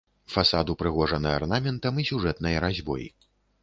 Фасад 0.35 0.71
упрыгожаны 0.75 1.33
арнаментам 1.37 1.93
і 2.05 2.09
сюжэтнай 2.11 2.61
разьбой. 2.67 3.11